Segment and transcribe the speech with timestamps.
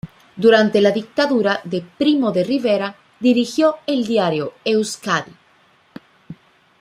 [0.43, 5.31] Durante la dictadura de Primo de Rivera dirigió el diario "Euzkadi".